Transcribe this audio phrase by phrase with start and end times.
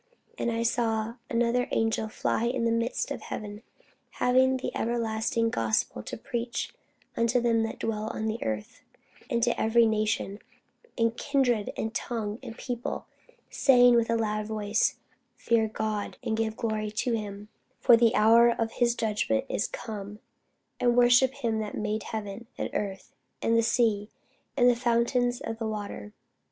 [0.35, 3.61] And I saw another angel fly in the midst of heaven,
[4.13, 6.73] having the everlasting gospel to preach
[7.15, 8.81] unto them that dwell on the earth,
[9.29, 10.39] and to every nation,
[10.97, 13.05] and kindred, and tongue, and people,
[13.51, 14.95] saying with a loud voice,
[15.35, 17.49] Fear God, and give glory to him;
[17.79, 20.17] for the hour of his judgment is come:
[20.79, 24.09] and worship him that made heaven, and earth, and the sea,
[24.57, 26.11] and the fountains of waters.